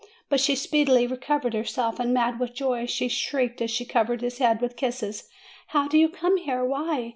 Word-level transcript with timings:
But 0.29 0.39
she 0.39 0.55
speedily 0.55 1.05
recovered 1.05 1.53
herself, 1.53 1.99
and 1.99 2.11
mad 2.11 2.39
with 2.39 2.55
joy, 2.55 2.87
she 2.87 3.07
shrieked 3.07 3.61
as 3.61 3.69
she 3.69 3.85
covered 3.85 4.21
his 4.21 4.39
head 4.39 4.59
with 4.59 4.75
kisses: 4.75 5.29
'How 5.67 5.87
do 5.87 5.99
you 5.99 6.09
come 6.09 6.37
here? 6.37 6.65
Why? 6.65 7.09